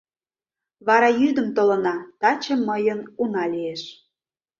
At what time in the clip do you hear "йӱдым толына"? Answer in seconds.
1.19-1.95